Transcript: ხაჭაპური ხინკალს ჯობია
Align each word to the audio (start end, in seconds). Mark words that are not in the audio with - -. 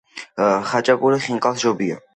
ხაჭაპური 0.71 1.21
ხინკალს 1.27 1.65
ჯობია 1.67 2.05